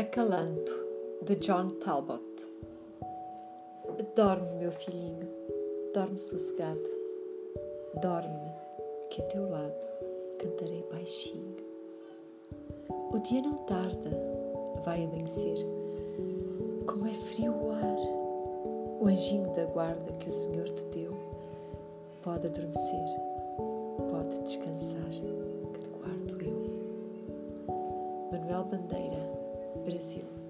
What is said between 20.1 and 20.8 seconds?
que o Senhor